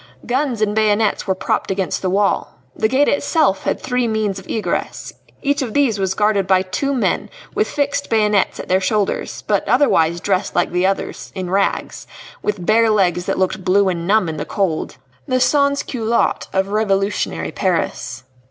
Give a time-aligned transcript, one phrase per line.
[0.25, 2.55] Guns and bayonets were propped against the wall.
[2.75, 6.91] The gate itself had three means of egress; each of these was guarded by two
[6.95, 12.07] men with fixed bayonets at their shoulders, but otherwise dressed like the others, in rags
[12.41, 16.69] with bare legs that looked blue and numb in the cold the sans culottes of
[16.69, 18.23] revolutionary Paris.